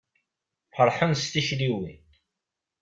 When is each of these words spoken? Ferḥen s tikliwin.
Ferḥen 0.75 1.11
s 1.21 1.23
tikliwin. 1.31 2.01